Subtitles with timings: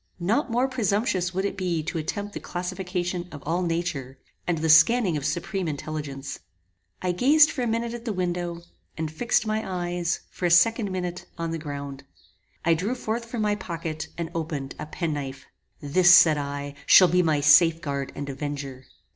[0.19, 4.67] Not more presumptuous would it be to attempt the classification of all nature, and the
[4.67, 6.39] scanning of supreme intelligence.
[7.03, 8.63] I gazed for a minute at the window,
[8.97, 12.03] and fixed my eyes, for a second minute, on the ground.
[12.65, 15.45] I drew forth from my pocket, and opened, a penknife.
[15.81, 16.73] This, said I,
[17.11, 18.85] be my safe guard and avenger.